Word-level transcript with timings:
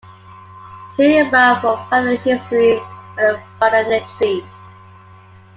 See 0.97 1.19
above 1.19 1.61
for 1.61 1.85
further 1.91 2.15
history 2.15 2.77
of 3.17 3.17
the 3.17 3.39
baronetcy. 3.59 4.43